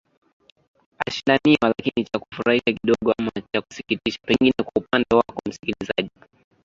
[1.07, 6.09] ashindaniwa lakini cha kufurahisha kidogo ama cha kusikitisha pengine kwa upande wako msikilizaji